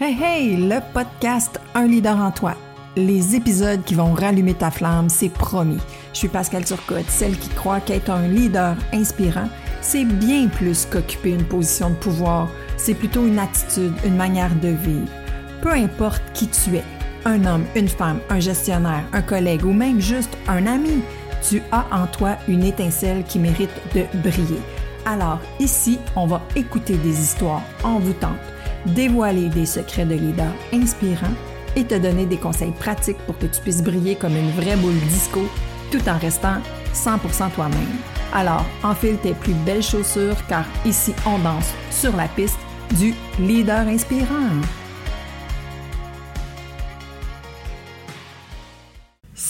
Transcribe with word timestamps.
Hey 0.00 0.16
hey, 0.22 0.56
le 0.56 0.78
podcast 0.94 1.58
Un 1.74 1.88
leader 1.88 2.16
en 2.16 2.30
toi. 2.30 2.54
Les 2.94 3.34
épisodes 3.34 3.82
qui 3.82 3.94
vont 3.94 4.12
rallumer 4.14 4.54
ta 4.54 4.70
flamme, 4.70 5.08
c'est 5.08 5.28
promis. 5.28 5.80
Je 6.12 6.18
suis 6.18 6.28
Pascal 6.28 6.64
Turcotte, 6.64 7.08
celle 7.08 7.36
qui 7.36 7.48
croit 7.48 7.80
qu'être 7.80 8.08
un 8.08 8.28
leader 8.28 8.76
inspirant, 8.92 9.48
c'est 9.80 10.04
bien 10.04 10.46
plus 10.46 10.86
qu'occuper 10.86 11.30
une 11.30 11.42
position 11.42 11.90
de 11.90 11.96
pouvoir. 11.96 12.48
C'est 12.76 12.94
plutôt 12.94 13.26
une 13.26 13.40
attitude, 13.40 13.92
une 14.04 14.14
manière 14.14 14.54
de 14.54 14.68
vivre. 14.68 15.10
Peu 15.62 15.72
importe 15.72 16.22
qui 16.32 16.46
tu 16.46 16.76
es, 16.76 16.84
un 17.24 17.44
homme, 17.44 17.64
une 17.74 17.88
femme, 17.88 18.20
un 18.30 18.38
gestionnaire, 18.38 19.02
un 19.12 19.22
collègue 19.22 19.64
ou 19.64 19.72
même 19.72 20.00
juste 20.00 20.38
un 20.46 20.64
ami, 20.68 21.02
tu 21.42 21.60
as 21.72 21.86
en 21.90 22.06
toi 22.06 22.36
une 22.46 22.62
étincelle 22.62 23.24
qui 23.24 23.40
mérite 23.40 23.74
de 23.96 24.04
briller. 24.22 24.60
Alors 25.04 25.40
ici, 25.58 25.98
on 26.14 26.26
va 26.26 26.40
écouter 26.54 26.96
des 26.98 27.20
histoires 27.20 27.62
envoûtantes, 27.82 28.38
dévoiler 28.86 29.48
des 29.48 29.66
secrets 29.66 30.04
de 30.04 30.14
leader 30.14 30.52
inspirants 30.72 31.34
et 31.76 31.84
te 31.84 31.94
donner 31.94 32.26
des 32.26 32.36
conseils 32.36 32.72
pratiques 32.72 33.18
pour 33.26 33.38
que 33.38 33.46
tu 33.46 33.60
puisses 33.60 33.82
briller 33.82 34.16
comme 34.16 34.36
une 34.36 34.50
vraie 34.50 34.76
boule 34.76 34.98
disco 35.08 35.40
tout 35.90 36.08
en 36.08 36.18
restant 36.18 36.60
100% 36.94 37.50
toi-même. 37.54 37.98
Alors, 38.32 38.64
enfile 38.82 39.16
tes 39.22 39.32
plus 39.32 39.54
belles 39.64 39.82
chaussures 39.82 40.36
car 40.48 40.64
ici 40.84 41.14
on 41.26 41.38
danse 41.38 41.72
sur 41.90 42.14
la 42.16 42.28
piste 42.28 42.58
du 42.98 43.14
leader 43.38 43.86
inspirant. 43.86 44.60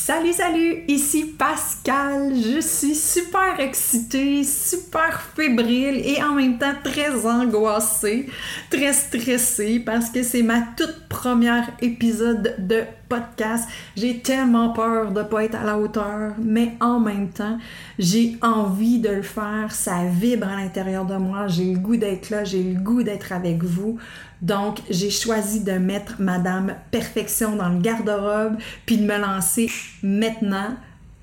Salut, 0.09 0.33
salut, 0.33 0.85
ici 0.89 1.35
Pascal. 1.39 2.33
Je 2.35 2.63
suis 2.63 2.95
super 2.95 3.61
excitée, 3.61 4.43
super 4.43 5.21
fébrile 5.37 6.01
et 6.03 6.23
en 6.23 6.33
même 6.33 6.57
temps 6.57 6.73
très 6.83 7.27
angoissée, 7.27 8.27
très 8.71 8.95
stressée 8.95 9.81
parce 9.81 10.09
que 10.09 10.23
c'est 10.23 10.43
ma 10.43 10.63
toute 10.79 11.09
première 11.11 11.69
épisode 11.83 12.55
de 12.57 12.85
podcast. 13.09 13.69
J'ai 13.97 14.21
tellement 14.21 14.71
peur 14.71 15.13
de 15.13 15.23
pas 15.23 15.45
être 15.45 15.57
à 15.57 15.65
la 15.65 15.79
hauteur, 15.79 16.35
mais 16.39 16.75
en 16.81 17.01
même 17.01 17.31
temps, 17.31 17.59
j'ai 17.99 18.37
envie 18.43 18.99
de 18.99 19.09
le 19.09 19.23
faire. 19.23 19.73
Ça 19.73 20.05
vibre 20.11 20.49
à 20.49 20.57
l'intérieur 20.57 21.05
de 21.05 21.17
moi. 21.17 21.49
J'ai 21.49 21.73
le 21.73 21.79
goût 21.79 21.97
d'être 21.97 22.31
là. 22.31 22.45
J'ai 22.45 22.63
le 22.63 22.81
goût 22.81 23.03
d'être 23.03 23.33
avec 23.33 23.63
vous. 23.65 23.99
Donc, 24.43 24.81
j'ai 24.91 25.11
choisi 25.11 25.61
de 25.61 25.73
mettre 25.73 26.17
Madame 26.21 26.75
Perfection 26.91 27.57
dans 27.57 27.69
le 27.69 27.81
garde-robe 27.81 28.57
puis 28.87 28.99
de 28.99 29.05
me 29.05 29.19
lancer 29.19 29.71
maintenant 30.03 30.77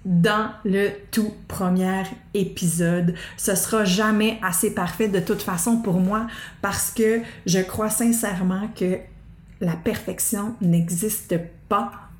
dans 0.06 0.52
le 0.64 0.90
tout 1.12 1.34
premier 1.48 2.04
épisode. 2.34 3.16
Ce 3.38 3.56
sera 3.56 3.86
jamais 3.86 4.38
assez 4.44 4.74
parfait 4.74 5.08
de 5.08 5.20
toute 5.20 5.42
façon 5.42 5.78
pour 5.78 6.00
moi 6.00 6.28
parce 6.62 6.92
que 6.92 7.22
je 7.46 7.60
crois 7.60 7.90
sincèrement 7.90 8.70
que 8.76 9.00
la 9.62 9.74
perfection 9.74 10.56
n'existe 10.62 11.38
pas. 11.38 11.46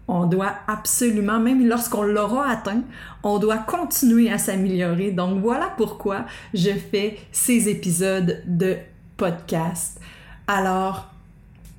On 0.08 0.26
doit 0.26 0.54
absolument, 0.68 1.40
même 1.40 1.68
lorsqu'on 1.68 2.04
l'aura 2.04 2.50
atteint, 2.50 2.84
on 3.24 3.40
doit 3.40 3.58
continuer 3.58 4.32
à 4.32 4.38
s'améliorer. 4.38 5.12
Donc 5.12 5.42
voilà 5.42 5.74
pourquoi 5.78 6.26
je 6.54 6.72
fais 6.72 7.18
ces 7.32 7.70
épisodes 7.70 8.44
de 8.46 8.78
podcast. 9.18 10.00
Alors, 10.48 11.12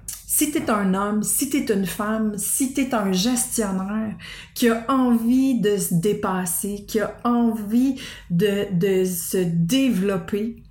si 0.06 0.50
tu 0.50 0.58
es 0.58 0.70
un 0.70 0.92
homme, 0.92 1.22
si 1.22 1.48
tu 1.48 1.58
es 1.58 1.72
une 1.72 1.86
femme, 1.86 2.36
si 2.36 2.74
tu 2.74 2.82
es 2.82 2.94
un 2.94 3.12
gestionnaire 3.12 4.16
qui 4.54 4.68
a 4.68 4.84
envie 4.88 5.60
de 5.60 5.76
se 5.76 5.94
dépasser, 5.94 6.84
qui 6.86 7.00
a 7.00 7.16
envie 7.24 8.00
de, 8.28 8.66
de 8.72 9.04
se 9.04 9.38
développer, 9.38 10.62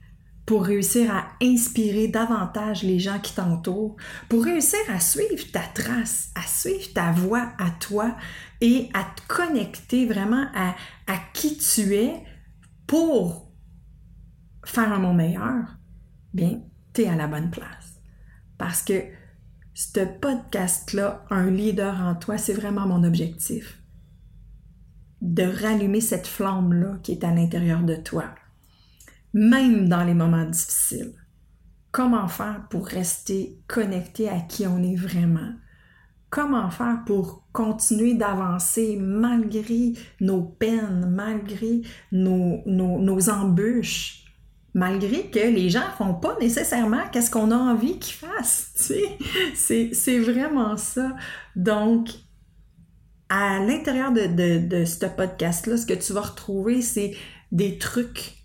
pour 0.45 0.63
réussir 0.63 1.11
à 1.13 1.27
inspirer 1.41 2.07
davantage 2.07 2.83
les 2.83 2.99
gens 2.99 3.19
qui 3.19 3.33
t'entourent, 3.33 3.95
pour 4.29 4.43
réussir 4.43 4.79
à 4.89 4.99
suivre 4.99 5.51
ta 5.51 5.61
trace, 5.61 6.31
à 6.35 6.45
suivre 6.47 6.93
ta 6.93 7.11
voix 7.11 7.53
à 7.57 7.71
toi 7.71 8.15
et 8.61 8.89
à 8.93 9.03
te 9.03 9.21
connecter 9.27 10.05
vraiment 10.05 10.45
à, 10.53 10.75
à 11.07 11.17
qui 11.33 11.57
tu 11.57 11.95
es 11.95 12.23
pour 12.85 13.51
faire 14.63 14.91
un 14.93 14.99
monde 14.99 15.17
meilleur, 15.17 15.77
bien, 16.33 16.61
tu 16.93 17.01
es 17.01 17.07
à 17.07 17.15
la 17.15 17.27
bonne 17.27 17.49
place. 17.49 17.99
Parce 18.57 18.83
que 18.83 19.01
ce 19.73 19.99
podcast-là, 19.99 21.25
un 21.31 21.49
leader 21.49 21.99
en 22.01 22.15
toi, 22.15 22.37
c'est 22.37 22.53
vraiment 22.53 22.87
mon 22.87 23.03
objectif. 23.03 23.81
De 25.21 25.43
rallumer 25.43 26.01
cette 26.01 26.27
flamme-là 26.27 26.99
qui 27.01 27.13
est 27.13 27.23
à 27.23 27.33
l'intérieur 27.33 27.81
de 27.81 27.95
toi 27.95 28.35
même 29.35 29.89
dans 29.89 30.05
les 30.05 30.13
moments 30.13 30.45
difficiles. 30.45 31.13
Comment 31.91 32.29
faire 32.29 32.67
pour 32.69 32.87
rester 32.87 33.59
connecté 33.67 34.29
à 34.29 34.39
qui 34.39 34.65
on 34.65 34.81
est 34.81 34.95
vraiment? 34.95 35.51
Comment 36.29 36.69
faire 36.69 37.03
pour 37.05 37.45
continuer 37.51 38.13
d'avancer 38.13 38.97
malgré 38.97 39.91
nos 40.21 40.41
peines, 40.41 41.11
malgré 41.13 41.81
nos, 42.13 42.61
nos, 42.65 43.29
embûches, 43.29 44.23
malgré 44.73 45.29
que 45.29 45.39
les 45.39 45.69
gens 45.69 45.91
font 45.97 46.13
pas 46.13 46.37
nécessairement 46.39 47.03
qu'est-ce 47.11 47.31
qu'on 47.31 47.51
a 47.51 47.57
envie 47.57 47.99
qu'ils 47.99 48.15
fassent. 48.15 48.71
C'est 49.53 50.19
vraiment 50.19 50.77
ça. 50.77 51.13
Donc, 51.57 52.09
à 53.27 53.59
l'intérieur 53.59 54.13
de, 54.13 54.27
de, 54.27 54.65
de 54.65 54.85
ce 54.85 55.05
podcast-là, 55.05 55.75
ce 55.75 55.85
que 55.85 55.93
tu 55.93 56.13
vas 56.13 56.21
retrouver, 56.21 56.81
c'est 56.81 57.15
des 57.51 57.77
trucs 57.77 58.44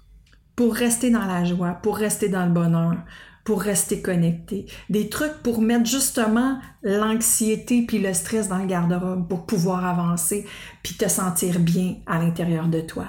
pour 0.60 0.74
rester 0.74 1.08
dans 1.10 1.24
la 1.24 1.42
joie, 1.42 1.72
pour 1.72 1.96
rester 1.96 2.28
dans 2.28 2.44
le 2.44 2.52
bonheur, 2.52 2.98
pour 3.44 3.62
rester 3.62 4.02
connecté. 4.02 4.66
Des 4.90 5.08
trucs 5.08 5.42
pour 5.42 5.62
mettre 5.62 5.86
justement 5.86 6.60
l'anxiété 6.82 7.86
puis 7.86 7.98
le 7.98 8.12
stress 8.12 8.48
dans 8.48 8.58
le 8.58 8.66
garde-robe 8.66 9.26
pour 9.26 9.46
pouvoir 9.46 9.86
avancer 9.86 10.46
puis 10.82 10.96
te 10.96 11.08
sentir 11.08 11.60
bien 11.60 11.96
à 12.04 12.18
l'intérieur 12.18 12.68
de 12.68 12.82
toi. 12.82 13.06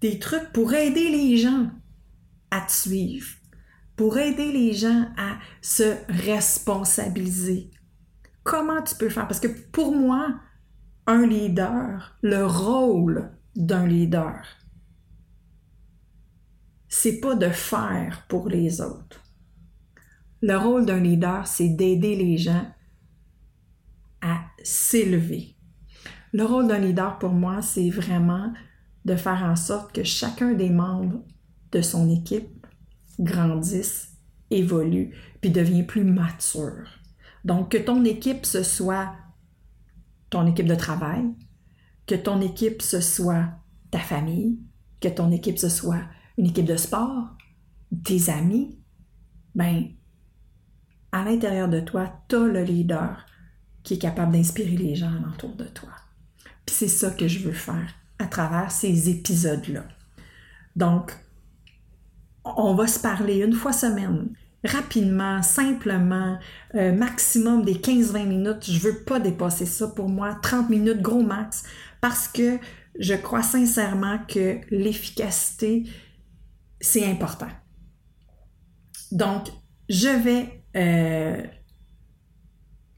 Des 0.00 0.20
trucs 0.20 0.52
pour 0.52 0.72
aider 0.72 1.08
les 1.08 1.36
gens 1.36 1.68
à 2.52 2.60
te 2.60 2.70
suivre, 2.70 3.26
pour 3.96 4.16
aider 4.16 4.52
les 4.52 4.72
gens 4.72 5.06
à 5.16 5.38
se 5.60 5.96
responsabiliser. 6.08 7.72
Comment 8.44 8.82
tu 8.82 8.94
peux 8.94 9.08
faire? 9.08 9.26
Parce 9.26 9.40
que 9.40 9.48
pour 9.72 9.96
moi, 9.96 10.28
un 11.08 11.26
leader, 11.26 12.16
le 12.22 12.46
rôle 12.46 13.32
d'un 13.56 13.84
leader, 13.88 14.44
c'est 17.06 17.20
pas 17.20 17.36
de 17.36 17.50
faire 17.50 18.24
pour 18.26 18.48
les 18.48 18.80
autres. 18.80 19.22
Le 20.42 20.56
rôle 20.56 20.86
d'un 20.86 20.98
leader, 20.98 21.46
c'est 21.46 21.68
d'aider 21.68 22.16
les 22.16 22.36
gens 22.36 22.66
à 24.20 24.40
s'élever. 24.64 25.54
Le 26.32 26.44
rôle 26.44 26.66
d'un 26.66 26.80
leader 26.80 27.20
pour 27.20 27.30
moi, 27.30 27.62
c'est 27.62 27.90
vraiment 27.90 28.52
de 29.04 29.14
faire 29.14 29.44
en 29.44 29.54
sorte 29.54 29.92
que 29.92 30.02
chacun 30.02 30.54
des 30.54 30.68
membres 30.68 31.22
de 31.70 31.80
son 31.80 32.10
équipe 32.10 32.66
grandisse, 33.20 34.08
évolue, 34.50 35.14
puis 35.40 35.50
devient 35.50 35.84
plus 35.84 36.02
mature. 36.02 36.90
Donc, 37.44 37.70
que 37.70 37.78
ton 37.78 38.04
équipe, 38.04 38.44
ce 38.44 38.64
soit 38.64 39.14
ton 40.28 40.44
équipe 40.48 40.66
de 40.66 40.74
travail, 40.74 41.22
que 42.08 42.16
ton 42.16 42.40
équipe, 42.40 42.82
ce 42.82 43.00
soit 43.00 43.46
ta 43.92 44.00
famille, 44.00 44.58
que 45.00 45.06
ton 45.06 45.30
équipe, 45.30 45.60
ce 45.60 45.68
soit 45.68 46.02
une 46.38 46.46
équipe 46.46 46.66
de 46.66 46.76
sport, 46.76 47.28
tes 48.04 48.30
amis, 48.30 48.78
ben, 49.54 49.84
à 51.12 51.24
l'intérieur 51.24 51.68
de 51.68 51.80
toi, 51.80 52.12
tu 52.28 52.36
as 52.36 52.46
le 52.46 52.62
leader 52.62 53.24
qui 53.82 53.94
est 53.94 53.98
capable 53.98 54.32
d'inspirer 54.32 54.76
les 54.76 54.94
gens 54.94 55.12
autour 55.32 55.54
de 55.54 55.64
toi. 55.64 55.90
Puis 56.66 56.74
c'est 56.74 56.88
ça 56.88 57.10
que 57.10 57.28
je 57.28 57.38
veux 57.40 57.52
faire 57.52 57.94
à 58.18 58.26
travers 58.26 58.70
ces 58.70 59.08
épisodes-là. 59.08 59.84
Donc, 60.74 61.16
on 62.44 62.74
va 62.74 62.86
se 62.86 63.00
parler 63.00 63.38
une 63.38 63.52
fois 63.52 63.72
semaine, 63.72 64.28
rapidement, 64.64 65.42
simplement, 65.42 66.38
euh, 66.74 66.92
maximum 66.92 67.64
des 67.64 67.76
15-20 67.76 68.26
minutes. 68.26 68.70
Je 68.70 68.78
veux 68.78 68.98
pas 69.04 69.20
dépasser 69.20 69.66
ça 69.66 69.88
pour 69.88 70.08
moi, 70.08 70.36
30 70.42 70.70
minutes 70.70 71.00
gros 71.00 71.22
max, 71.22 71.64
parce 72.00 72.28
que 72.28 72.58
je 72.98 73.14
crois 73.14 73.42
sincèrement 73.42 74.18
que 74.28 74.58
l'efficacité 74.70 75.84
c'est 76.80 77.04
important. 77.04 77.48
Donc, 79.12 79.48
je 79.88 80.08
vais 80.08 80.62
euh, 80.76 81.42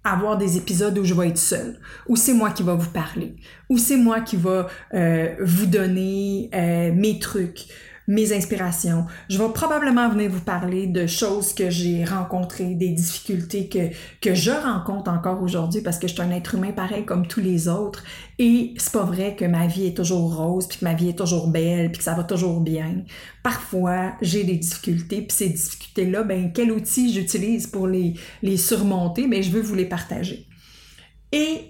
avoir 0.04 0.38
des 0.38 0.56
épisodes 0.56 0.96
où 0.98 1.04
je 1.04 1.14
vais 1.14 1.28
être 1.28 1.38
seule, 1.38 1.78
où 2.06 2.16
c'est 2.16 2.34
moi 2.34 2.50
qui 2.50 2.62
va 2.62 2.74
vous 2.74 2.90
parler, 2.90 3.36
où 3.68 3.78
c'est 3.78 3.96
moi 3.96 4.20
qui 4.20 4.36
va 4.36 4.68
euh, 4.94 5.34
vous 5.40 5.66
donner 5.66 6.50
euh, 6.54 6.92
mes 6.92 7.18
trucs, 7.18 7.66
mes 8.08 8.32
inspirations. 8.32 9.04
Je 9.28 9.38
vais 9.38 9.50
probablement 9.52 10.08
venir 10.08 10.30
vous 10.30 10.40
parler 10.40 10.86
de 10.86 11.06
choses 11.06 11.52
que 11.52 11.68
j'ai 11.68 12.04
rencontrées, 12.04 12.74
des 12.74 12.88
difficultés 12.88 13.68
que, 13.68 13.90
que 14.22 14.34
je 14.34 14.50
rencontre 14.50 15.10
encore 15.10 15.42
aujourd'hui 15.42 15.82
parce 15.82 15.98
que 15.98 16.08
je 16.08 16.14
suis 16.14 16.22
un 16.22 16.30
être 16.30 16.54
humain 16.54 16.72
pareil 16.72 17.04
comme 17.04 17.26
tous 17.26 17.40
les 17.40 17.68
autres. 17.68 18.02
Et 18.38 18.72
c'est 18.78 18.92
pas 18.92 19.04
vrai 19.04 19.36
que 19.36 19.44
ma 19.44 19.66
vie 19.66 19.86
est 19.86 19.96
toujours 19.96 20.34
rose, 20.36 20.66
puis 20.66 20.78
que 20.78 20.84
ma 20.84 20.94
vie 20.94 21.10
est 21.10 21.18
toujours 21.18 21.48
belle, 21.48 21.90
puis 21.90 21.98
que 21.98 22.04
ça 22.04 22.14
va 22.14 22.24
toujours 22.24 22.60
bien. 22.60 23.04
Parfois, 23.42 24.14
j'ai 24.22 24.42
des 24.44 24.56
difficultés, 24.56 25.22
puis 25.22 25.36
ces 25.36 25.50
difficultés-là, 25.50 26.22
ben, 26.22 26.50
quel 26.52 26.72
outil 26.72 27.12
j'utilise 27.12 27.66
pour 27.66 27.86
les, 27.86 28.14
les 28.42 28.56
surmonter? 28.56 29.28
Ben, 29.28 29.42
je 29.42 29.50
veux 29.50 29.60
vous 29.60 29.74
les 29.74 29.86
partager. 29.86 30.46
Et 31.32 31.60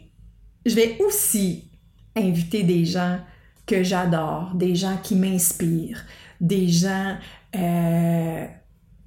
je 0.65 0.75
vais 0.75 0.99
aussi 1.05 1.73
inviter 2.15 2.63
des 2.63 2.85
gens 2.85 3.19
que 3.67 3.83
j'adore, 3.83 4.55
des 4.55 4.75
gens 4.75 4.97
qui 5.03 5.15
m'inspirent, 5.15 6.05
des 6.41 6.69
gens 6.69 7.17
euh, 7.57 8.47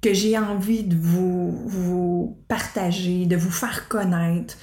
que 0.00 0.12
j'ai 0.12 0.36
envie 0.36 0.82
de 0.82 0.96
vous, 0.96 2.36
partager, 2.48 3.26
de 3.26 3.36
vous 3.36 3.50
faire 3.50 3.88
connaître 3.88 4.56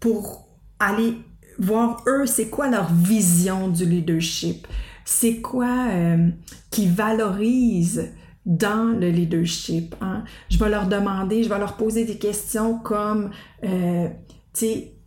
pour 0.00 0.48
aller 0.78 1.16
voir 1.58 2.02
eux, 2.06 2.26
c'est 2.26 2.48
quoi 2.48 2.68
leur 2.68 2.92
vision 2.92 3.68
du 3.68 3.84
leadership, 3.84 4.66
c'est 5.04 5.40
quoi 5.40 5.88
euh, 5.90 6.28
qui 6.70 6.88
valorise 6.88 8.10
dans 8.46 8.98
le 8.98 9.10
leadership. 9.10 9.94
Hein? 10.00 10.24
Je 10.50 10.58
vais 10.58 10.70
leur 10.70 10.86
demander, 10.86 11.42
je 11.42 11.48
vais 11.48 11.58
leur 11.58 11.76
poser 11.76 12.04
des 12.04 12.16
questions 12.18 12.78
comme, 12.78 13.30
euh, 13.64 14.08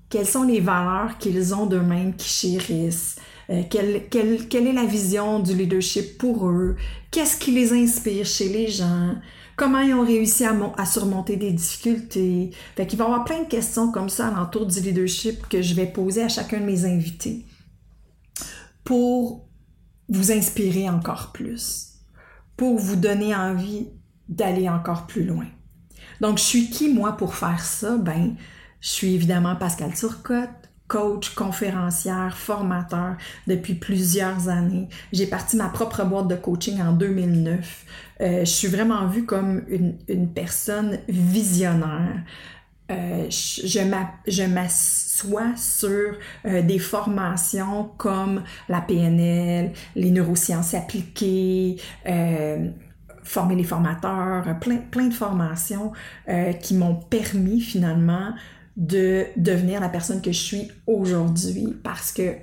quelles 0.09 0.27
sont 0.27 0.44
les 0.44 0.59
valeurs 0.59 1.18
qu'ils 1.18 1.56
ont 1.56 1.66
d'eux-mêmes, 1.66 2.16
qui 2.16 2.30
chérissent, 2.30 3.18
euh, 3.50 3.63
quelle, 3.69 4.68
est 4.68 4.74
la 4.74 4.86
vision 4.86 5.40
du 5.40 5.54
leadership 5.54 6.18
pour 6.18 6.48
eux, 6.48 6.75
qu'est-ce 7.12 7.38
qui 7.38 7.51
les 7.51 7.74
inspire 7.74 8.25
chez 8.25 8.50
les 8.50 8.68
gens, 8.68 9.16
comment 9.56 9.80
ils 9.80 9.94
ont 9.94 10.06
réussi 10.06 10.45
à, 10.45 10.56
à 10.78 10.86
surmonter 10.86 11.36
des 11.36 11.51
difficultés? 11.51 12.51
Fait 12.75 12.88
qu'il 12.88 12.98
va 12.98 13.06
y 13.06 13.07
avoir 13.07 13.25
plein 13.25 13.44
de 13.44 13.48
questions 13.48 13.92
comme 13.92 14.10
ça 14.10 14.28
alentour 14.28 14.66
du 14.66 14.80
leadership 14.80 15.48
que 15.48 15.62
je 15.62 15.74
vais 15.74 15.88
poser 15.88 16.24
à 16.24 16.30
chacun 16.30 16.60
de 16.60 16.66
mes 16.66 16.86
invités 16.86 17.45
pour 18.84 19.48
vous 20.10 20.31
inspirer 20.31 20.90
encore 20.90 21.31
plus, 21.31 21.94
pour 22.57 22.78
vous 22.78 22.95
donner 22.95 23.36
envie 23.36 23.88
d'aller 24.30 24.69
encore 24.69 25.07
plus 25.07 25.24
loin. 25.24 25.48
Donc, 26.22 26.38
je 26.38 26.44
suis 26.44 26.69
qui, 26.69 26.90
moi, 26.90 27.13
pour 27.13 27.36
faire 27.36 27.63
ça? 27.63 27.98
Ben, 27.98 28.36
je 28.80 28.90
suis 28.90 29.13
évidemment 29.13 29.56
Pascal 29.56 29.94
Turcotte, 29.94 30.62
coach, 30.88 31.33
conférencière, 31.33 32.38
formateur 32.38 33.15
depuis 33.47 33.75
plusieurs 33.75 34.50
années. 34.50 34.89
J'ai 35.12 35.27
parti 35.27 35.56
ma 35.56 35.69
propre 35.69 36.03
boîte 36.03 36.27
de 36.27 36.35
coaching 36.35 36.81
en 36.81 36.94
2009. 36.94 37.85
Euh, 38.21 38.39
je 38.41 38.50
suis 38.50 38.68
vraiment 38.68 39.07
vue 39.07 39.25
comme 39.25 39.63
une, 39.68 40.27
personne 40.33 41.00
visionnaire. 41.07 42.24
Euh, 42.91 43.25
je 43.30 44.44
m'assois 44.45 45.56
sur 45.56 46.18
euh, 46.45 46.62
des 46.62 46.80
formations 46.80 47.91
comme 47.97 48.44
la 48.68 48.81
PNL, 48.81 49.71
les 49.95 50.12
neurosciences 50.12 50.74
appliquées, 50.74 51.77
former 53.24 53.56
les 53.56 53.63
formateurs, 53.63 54.44
plein, 54.59 55.07
de 55.07 55.13
formations 55.13 55.94
qui 56.62 56.75
m'ont 56.75 56.95
permis 56.95 57.62
finalement 57.62 58.33
de 58.75 59.25
devenir 59.38 59.80
la 59.81 59.90
personne 59.90 60.22
que 60.22 60.31
je 60.31 60.40
suis 60.40 60.72
aujourd'hui 60.88 61.75
parce 61.84 62.12
que 62.12 62.36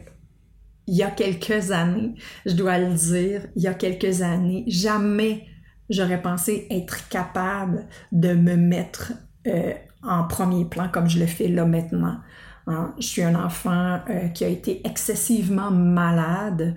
il 0.86 0.96
y 0.96 1.02
a 1.04 1.10
quelques 1.10 1.70
années, 1.70 2.14
je 2.46 2.54
dois 2.54 2.78
le 2.78 2.92
dire, 2.94 3.46
il 3.54 3.62
y 3.62 3.68
a 3.68 3.74
quelques 3.74 4.22
années, 4.22 4.64
jamais 4.66 5.46
j'aurais 5.88 6.20
pensé 6.20 6.66
être 6.70 7.08
capable 7.08 7.86
de 8.10 8.32
me 8.32 8.56
mettre 8.56 9.12
euh, 9.46 9.72
en 10.02 10.24
premier 10.24 10.64
plan 10.64 10.88
comme 10.88 11.08
je 11.08 11.18
le 11.18 11.26
fais 11.26 11.48
là 11.48 11.64
maintenant. 11.64 12.18
Hein. 12.66 12.94
Je 12.98 13.06
suis 13.06 13.22
un 13.22 13.34
enfant 13.34 14.00
euh, 14.08 14.28
qui 14.28 14.44
a 14.44 14.48
été 14.48 14.86
excessivement 14.86 15.70
malade. 15.70 16.76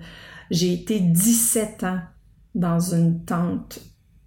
J'ai 0.50 0.72
été 0.72 1.00
17 1.00 1.84
ans 1.84 2.00
dans 2.54 2.78
une 2.94 3.24
tente 3.24 3.80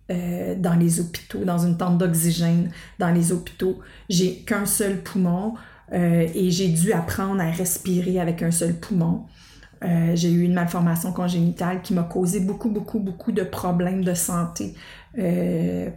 euh, 0.10 0.56
dans 0.56 0.76
les 0.76 1.02
hôpitaux, 1.02 1.44
dans 1.44 1.58
une 1.58 1.76
tente 1.76 1.98
d'oxygène 1.98 2.72
dans 2.98 3.10
les 3.10 3.34
hôpitaux. 3.34 3.80
J'ai 4.08 4.38
qu'un 4.38 4.66
seul 4.66 5.02
poumon 5.02 5.56
euh, 5.92 6.26
et 6.34 6.50
j'ai 6.50 6.70
dû 6.70 6.94
apprendre 6.94 7.42
à 7.42 7.52
respirer 7.52 8.18
avec 8.18 8.42
un 8.42 8.52
seul 8.52 8.74
poumon. 8.74 9.26
Euh, 9.84 10.16
j'ai 10.16 10.32
eu 10.32 10.44
une 10.44 10.54
malformation 10.54 11.12
congénitale 11.12 11.82
qui 11.82 11.94
m'a 11.94 12.04
causé 12.04 12.40
beaucoup, 12.40 12.70
beaucoup, 12.70 13.00
beaucoup 13.00 13.34
de 13.34 13.44
problèmes 13.44 14.02
de 14.02 14.14
santé 14.14 14.76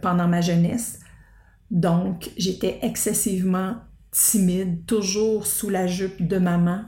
pendant 0.01 0.27
ma 0.27 0.41
jeunesse. 0.41 0.99
Donc, 1.69 2.31
j'étais 2.37 2.79
excessivement 2.81 3.75
timide, 4.11 4.85
toujours 4.87 5.47
sous 5.47 5.69
la 5.69 5.87
jupe 5.87 6.27
de 6.27 6.37
maman. 6.37 6.81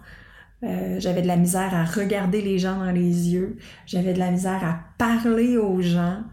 j'avais 0.61 1.21
de 1.21 1.27
la 1.27 1.37
misère 1.37 1.73
à 1.73 1.85
regarder 1.85 2.41
les 2.41 2.59
gens 2.59 2.79
dans 2.79 2.91
les 2.91 3.29
yeux. 3.29 3.59
J'avais 3.85 4.11
de 4.13 4.19
la 4.19 4.31
misère 4.31 4.61
à 4.61 4.79
parler 4.97 5.55
aux 5.55 5.81
gens. 5.81 6.23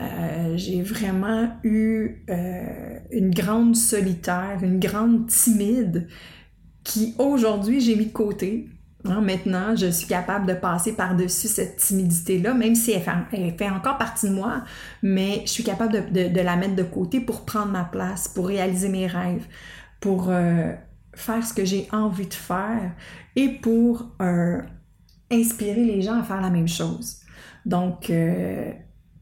Euh, 0.00 0.56
j'ai 0.56 0.82
vraiment 0.82 1.50
eu 1.62 2.24
euh, 2.30 2.98
une 3.10 3.30
grande 3.30 3.76
solitaire, 3.76 4.58
une 4.62 4.80
grande 4.80 5.26
timide 5.26 6.08
qui 6.84 7.14
aujourd'hui 7.18 7.80
j'ai 7.80 7.96
mis 7.96 8.06
de 8.06 8.12
côté. 8.12 8.68
Hein, 9.04 9.20
maintenant, 9.20 9.74
je 9.76 9.90
suis 9.90 10.06
capable 10.06 10.46
de 10.46 10.54
passer 10.54 10.94
par-dessus 10.94 11.48
cette 11.48 11.76
timidité-là, 11.76 12.52
même 12.54 12.74
si 12.74 12.92
elle 12.92 13.02
fait, 13.02 13.70
encore 13.70 13.96
partie 13.96 14.28
de 14.28 14.34
moi, 14.34 14.62
mais 15.02 15.42
je 15.46 15.50
suis 15.50 15.64
capable 15.64 16.12
de, 16.12 16.40
la 16.40 16.56
mettre 16.56 16.76
de 16.76 16.82
côté 16.82 17.20
pour 17.20 17.46
prendre 17.46 17.72
ma 17.72 17.84
place, 17.84 18.28
pour 18.28 18.46
réaliser 18.46 18.90
mes 18.90 19.06
rêves, 19.06 19.46
pour 20.00 20.28
euh, 20.28 20.72
faire 21.14 21.46
ce 21.46 21.54
que 21.54 21.64
j'ai 21.64 21.88
envie 21.92 22.26
de 22.26 22.34
faire 22.34 22.92
et 23.36 23.48
pour 23.48 24.14
inspirer 25.30 25.84
les 25.84 26.02
gens 26.02 26.20
à 26.20 26.22
faire 26.22 26.42
la 26.42 26.50
même 26.50 26.68
chose. 26.68 27.20
Donc, 27.64 28.10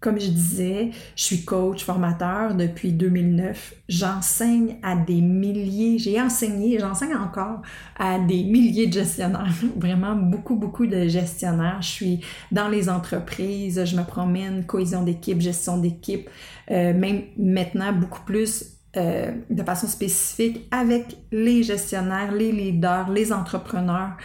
comme 0.00 0.20
je 0.20 0.28
disais, 0.28 0.90
je 1.16 1.22
suis 1.22 1.44
coach, 1.44 1.84
formateur 1.84 2.54
depuis 2.54 2.92
2009. 2.92 3.74
J'enseigne 3.88 4.76
à 4.82 4.94
des 4.94 5.20
milliers, 5.20 5.98
j'ai 5.98 6.20
enseigné, 6.20 6.78
j'enseigne 6.78 7.16
encore 7.16 7.62
à 7.98 8.18
des 8.20 8.44
milliers 8.44 8.86
de 8.86 8.92
gestionnaires, 8.92 9.52
vraiment 9.76 10.14
beaucoup, 10.14 10.54
beaucoup 10.54 10.86
de 10.86 11.08
gestionnaires. 11.08 11.78
Je 11.80 11.88
suis 11.88 12.20
dans 12.52 12.68
les 12.68 12.88
entreprises, 12.88 13.84
je 13.84 13.96
me 13.96 14.04
promène, 14.04 14.64
cohésion 14.64 15.02
d'équipe, 15.02 15.40
gestion 15.40 15.78
d'équipe, 15.78 16.30
euh, 16.70 16.94
même 16.94 17.22
maintenant 17.36 17.92
beaucoup 17.92 18.22
plus 18.24 18.78
euh, 18.96 19.32
de 19.50 19.62
façon 19.62 19.86
spécifique 19.86 20.66
avec 20.70 21.18
les 21.30 21.62
gestionnaires, 21.62 22.32
les 22.32 22.52
leaders, 22.52 23.10
les 23.10 23.32
entrepreneurs. 23.32 24.16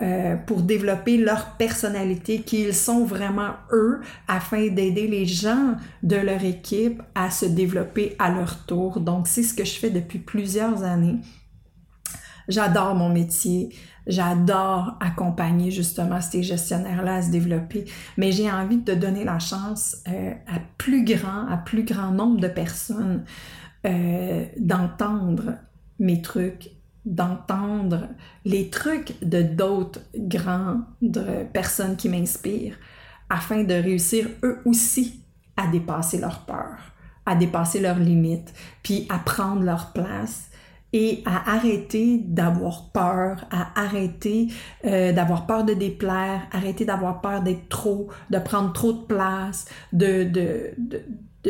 Euh, 0.00 0.36
pour 0.36 0.62
développer 0.62 1.16
leur 1.16 1.56
personnalité, 1.56 2.42
qu'ils 2.42 2.72
sont 2.72 3.04
vraiment 3.04 3.54
eux, 3.72 4.00
afin 4.28 4.68
d'aider 4.68 5.08
les 5.08 5.26
gens 5.26 5.74
de 6.04 6.14
leur 6.14 6.44
équipe 6.44 7.02
à 7.16 7.32
se 7.32 7.46
développer 7.46 8.14
à 8.20 8.30
leur 8.30 8.64
tour. 8.64 9.00
Donc, 9.00 9.26
c'est 9.26 9.42
ce 9.42 9.54
que 9.54 9.64
je 9.64 9.74
fais 9.74 9.90
depuis 9.90 10.20
plusieurs 10.20 10.84
années. 10.84 11.16
J'adore 12.46 12.94
mon 12.94 13.08
métier. 13.08 13.70
J'adore 14.06 14.96
accompagner 15.00 15.72
justement 15.72 16.20
ces 16.20 16.44
gestionnaires-là 16.44 17.16
à 17.16 17.22
se 17.22 17.30
développer, 17.30 17.84
mais 18.16 18.30
j'ai 18.30 18.50
envie 18.50 18.78
de 18.78 18.94
donner 18.94 19.24
la 19.24 19.40
chance 19.40 19.96
euh, 20.08 20.30
à 20.46 20.60
plus 20.78 21.04
grand, 21.04 21.46
à 21.48 21.56
plus 21.56 21.82
grand 21.82 22.12
nombre 22.12 22.40
de 22.40 22.48
personnes 22.48 23.24
euh, 23.84 24.46
d'entendre 24.58 25.56
mes 25.98 26.22
trucs, 26.22 26.70
d'entendre 27.08 28.08
les 28.44 28.68
trucs 28.68 29.14
de 29.24 29.42
d'autres 29.42 30.00
grandes 30.14 30.84
personnes 31.52 31.96
qui 31.96 32.08
m'inspirent 32.08 32.76
afin 33.30 33.64
de 33.64 33.74
réussir 33.74 34.26
eux 34.42 34.58
aussi 34.64 35.22
à 35.56 35.66
dépasser 35.66 36.18
leurs 36.18 36.44
peurs, 36.44 36.92
à 37.26 37.34
dépasser 37.34 37.80
leurs 37.80 37.98
limites, 37.98 38.52
puis 38.82 39.06
à 39.08 39.18
prendre 39.18 39.62
leur 39.62 39.92
place 39.92 40.50
et 40.92 41.22
à 41.26 41.54
arrêter 41.54 42.18
d'avoir 42.18 42.90
peur, 42.92 43.46
à 43.50 43.78
arrêter 43.78 44.48
euh, 44.84 45.12
d'avoir 45.12 45.46
peur 45.46 45.64
de 45.64 45.74
déplaire, 45.74 46.42
arrêter 46.52 46.84
d'avoir 46.84 47.20
peur 47.20 47.42
d'être 47.42 47.68
trop, 47.68 48.08
de 48.30 48.38
prendre 48.38 48.72
trop 48.72 48.92
de 48.92 49.02
place, 49.02 49.66
de 49.92 50.32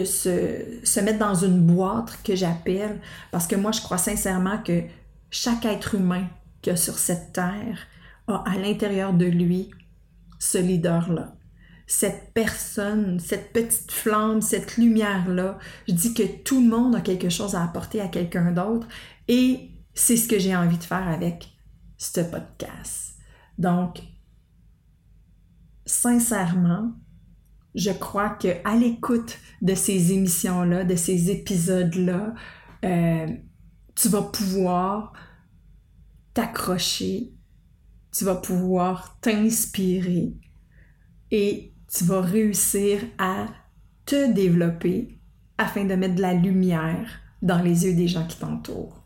se, 0.04 0.80
se 0.82 1.00
mettre 1.00 1.18
dans 1.18 1.34
une 1.34 1.60
boîte 1.60 2.18
que 2.24 2.34
j'appelle, 2.34 3.00
parce 3.30 3.46
que 3.46 3.56
moi 3.56 3.72
je 3.72 3.80
crois 3.80 3.98
sincèrement 3.98 4.58
que 4.58 4.82
chaque 5.30 5.64
être 5.64 5.94
humain 5.94 6.26
qu'il 6.62 6.72
y 6.72 6.74
a 6.74 6.76
sur 6.76 6.98
cette 6.98 7.32
terre 7.32 7.86
a 8.26 8.44
à 8.46 8.56
l'intérieur 8.56 9.12
de 9.12 9.24
lui 9.24 9.70
ce 10.38 10.58
leader-là. 10.58 11.34
Cette 11.86 12.34
personne, 12.34 13.18
cette 13.18 13.52
petite 13.52 13.90
flamme, 13.90 14.42
cette 14.42 14.76
lumière-là. 14.76 15.58
Je 15.88 15.94
dis 15.94 16.12
que 16.12 16.42
tout 16.42 16.60
le 16.60 16.68
monde 16.68 16.94
a 16.94 17.00
quelque 17.00 17.30
chose 17.30 17.54
à 17.54 17.64
apporter 17.64 18.00
à 18.00 18.08
quelqu'un 18.08 18.52
d'autre 18.52 18.86
et 19.26 19.70
c'est 19.94 20.16
ce 20.16 20.28
que 20.28 20.38
j'ai 20.38 20.54
envie 20.54 20.76
de 20.76 20.84
faire 20.84 21.08
avec 21.08 21.48
ce 21.96 22.20
podcast. 22.20 23.16
Donc, 23.56 24.02
sincèrement, 25.86 26.92
je 27.74 27.90
crois 27.90 28.30
que 28.30 28.48
à 28.64 28.76
l'écoute 28.76 29.38
de 29.62 29.74
ces 29.74 30.12
émissions-là, 30.12 30.84
de 30.84 30.94
ces 30.94 31.30
épisodes-là, 31.30 32.34
euh, 32.84 33.26
tu 34.00 34.08
vas 34.08 34.22
pouvoir 34.22 35.12
t'accrocher, 36.32 37.32
tu 38.16 38.24
vas 38.24 38.36
pouvoir 38.36 39.18
t'inspirer 39.20 40.34
et 41.32 41.72
tu 41.92 42.04
vas 42.04 42.20
réussir 42.20 43.00
à 43.18 43.46
te 44.06 44.32
développer 44.32 45.18
afin 45.58 45.84
de 45.84 45.94
mettre 45.94 46.14
de 46.14 46.22
la 46.22 46.34
lumière 46.34 47.10
dans 47.42 47.60
les 47.60 47.86
yeux 47.86 47.94
des 47.94 48.06
gens 48.06 48.24
qui 48.26 48.38
t'entourent. 48.38 49.02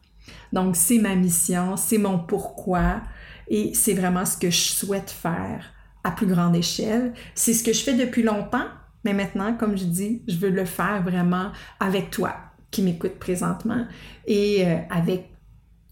Donc, 0.53 0.77
c'est 0.77 0.99
ma 0.99 1.15
mission, 1.15 1.77
c'est 1.79 1.99
mon 1.99 2.19
pourquoi 2.19 3.01
et 3.49 3.73
c'est 3.75 3.95
vraiment 3.95 4.27
ce 4.27 4.37
que 4.37 4.51
je 4.51 4.61
souhaite 4.61 5.11
faire 5.11 5.73
à 6.05 6.11
plus 6.11 6.27
grande 6.27 6.55
échelle. 6.55 7.15
C'est 7.35 7.55
ce 7.55 7.65
que 7.65 7.73
je 7.73 7.83
fais 7.83 7.95
depuis 7.95 8.23
longtemps, 8.23 8.67
mais 9.05 9.15
maintenant, 9.15 9.57
comme 9.57 9.77
je 9.79 9.85
dis, 9.85 10.23
je 10.29 10.37
veux 10.37 10.51
le 10.51 10.67
faire 10.67 11.03
vraiment 11.03 11.51
avec 11.81 12.11
toi 12.11 12.52
qui 12.73 12.83
m'écoutes 12.83 13.21
présentement 13.21 13.87
et 14.27 14.67
euh, 14.67 14.79
avec 14.91 15.31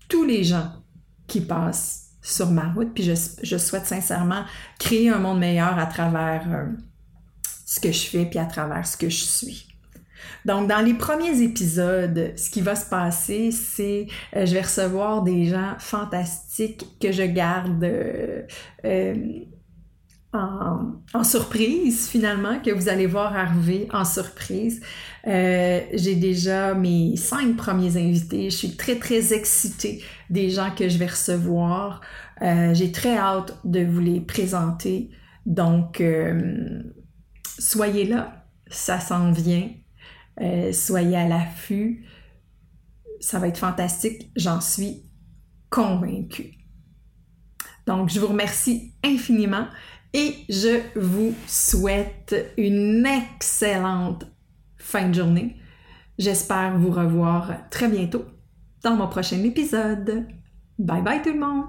tous 0.09 0.25
les 0.25 0.43
gens 0.43 0.73
qui 1.29 1.41
passent 1.41 2.09
sur 2.21 2.51
ma 2.51 2.73
route. 2.73 2.93
Puis 2.93 3.05
je, 3.05 3.57
souhaite 3.59 3.87
sincèrement 3.87 4.43
créer 4.81 5.11
un 5.11 5.19
monde 5.19 5.39
meilleur 5.39 5.79
à 5.79 5.87
travers 5.87 6.43
euh, 6.49 6.65
ce 7.65 7.79
que 7.79 7.93
je 7.93 8.07
fais 8.09 8.27
puis 8.27 8.41
à 8.41 8.47
travers 8.47 8.85
ce 8.85 8.97
que 8.97 9.09
je 9.09 9.23
suis. 9.23 9.69
Donc, 10.45 10.69
dans 10.69 10.81
les 10.85 10.95
premiers 10.95 11.43
épisodes, 11.43 12.33
ce 12.35 12.51
qui 12.51 12.63
va 12.63 12.75
se 12.75 12.89
passer, 12.89 13.51
c'est 13.53 14.07
euh, 14.35 14.47
je 14.47 14.55
vais 14.55 14.63
recevoir 14.63 15.23
des 15.23 15.45
gens 15.45 15.75
fantastiques 15.79 16.87
que 16.99 17.13
je 17.13 17.23
garde 17.23 17.87
en, 20.33 21.25
surprise 21.25 22.09
finalement, 22.09 22.61
que 22.61 22.71
vous 22.71 22.89
allez 22.89 23.07
voir 23.07 23.37
arriver 23.37 23.89
en 23.93 24.05
surprise. 24.05 24.81
Euh, 25.27 25.81
j'ai 25.93 26.15
déjà 26.15 26.75
mes 26.75 27.17
cinq 27.17 27.57
premiers 27.57 27.97
invités. 27.97 28.51
Je 28.51 28.57
suis 28.57 28.77
très 28.77 28.97
très 28.97 29.33
excitée 29.33 30.03
des 30.29 30.51
gens 30.51 30.71
que 30.71 30.89
je 30.89 30.99
vais 30.99 31.07
recevoir. 31.07 32.01
Euh, 32.43 32.73
j'ai 32.75 32.93
très 32.93 33.17
hâte 33.17 33.59
de 33.65 33.85
vous 33.85 34.01
les 34.01 34.21
présenter. 34.21 35.11
Donc, 35.47 36.01
euh, 36.01 36.83
soyez 37.59 38.05
là, 38.05 38.47
ça 38.69 39.01
s'en 39.01 39.33
vient. 39.33 39.69
soyez 40.73 41.17
à 41.17 41.27
l'affût. 41.27 42.07
Ça 43.21 43.39
va 43.39 43.49
être 43.49 43.59
fantastique, 43.59 44.31
j'en 44.37 44.61
suis 44.63 45.03
convaincue. 45.69 46.55
Donc, 47.87 48.09
je 48.09 48.21
vous 48.21 48.29
remercie 48.29 48.95
infiniment 49.05 49.67
et 50.13 50.35
je 50.49 50.81
vous 50.97 51.35
souhaite 51.47 52.53
une 52.57 53.07
excellente 53.07 54.27
fin 54.79 55.09
de 55.09 55.15
journée. 55.15 55.57
J'espère 56.19 56.77
vous 56.79 56.91
revoir 56.91 57.53
très 57.71 57.89
bientôt 57.89 58.25
dans 58.83 58.97
mon 58.97 59.09
prochain 59.09 59.43
épisode. 59.43 60.27
Bye 60.79 61.03
bye 61.03 61.23
tout 61.23 61.33
le 61.33 61.39
monde! 61.39 61.65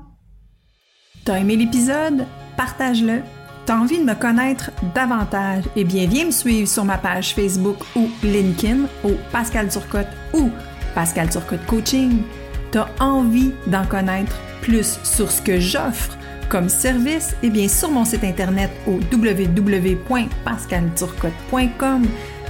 T'as 1.24 1.40
aimé 1.40 1.56
l'épisode? 1.56 2.26
Partage-le! 2.58 3.22
T'as 3.66 3.78
envie 3.78 4.00
de 4.00 4.04
me 4.04 4.16
connaître 4.16 4.72
davantage? 4.96 5.66
Eh 5.76 5.84
bien, 5.84 6.08
viens 6.08 6.26
me 6.26 6.32
suivre 6.32 6.68
sur 6.68 6.84
ma 6.84 6.98
page 6.98 7.36
Facebook 7.36 7.78
ou 7.96 8.10
LinkedIn 8.24 8.86
au 9.04 9.12
Pascal 9.32 9.70
Turcotte 9.70 10.08
ou 10.34 10.50
Pascal 10.96 11.30
Turcotte 11.30 11.66
Coaching. 11.68 12.24
T'as 12.72 12.88
envie 13.00 13.52
d'en 13.68 13.86
connaître 13.86 14.40
plus 14.62 15.00
sur 15.04 15.32
ce 15.32 15.42
que 15.42 15.60
j'offre? 15.60 16.18
Comme 16.52 16.70
service, 16.70 17.36
eh 17.42 17.50
bien, 17.50 17.68
sur 17.70 17.90
mon 17.90 18.04
site 18.04 18.26
internet 18.26 18.70
au 18.86 19.00
www.pascalturcotte.com, 19.12 22.06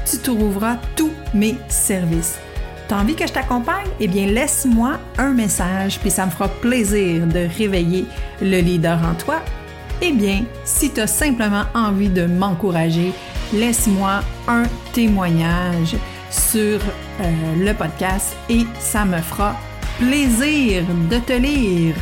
tu 0.09 0.17
trouveras 0.17 0.77
tous 0.95 1.11
mes 1.35 1.55
services. 1.69 2.39
T'as 2.87 2.99
envie 2.99 3.13
que 3.13 3.27
je 3.27 3.31
t'accompagne? 3.31 3.85
Eh 3.99 4.07
bien, 4.07 4.25
laisse-moi 4.25 4.97
un 5.19 5.33
message, 5.33 5.99
puis 5.99 6.09
ça 6.09 6.25
me 6.25 6.31
fera 6.31 6.47
plaisir 6.49 7.27
de 7.27 7.47
réveiller 7.57 8.05
le 8.41 8.59
leader 8.59 8.99
en 9.03 9.13
toi. 9.13 9.39
Eh 10.01 10.11
bien, 10.11 10.45
si 10.65 10.91
tu 10.91 10.99
as 10.99 11.05
simplement 11.05 11.65
envie 11.75 12.09
de 12.09 12.25
m'encourager, 12.25 13.13
laisse-moi 13.53 14.21
un 14.47 14.63
témoignage 14.93 15.95
sur 16.31 16.79
euh, 17.21 17.55
le 17.55 17.71
podcast 17.75 18.35
et 18.49 18.65
ça 18.79 19.05
me 19.05 19.19
fera 19.19 19.55
plaisir 19.99 20.81
de 21.07 21.17
te 21.17 21.33
lire. 21.33 21.93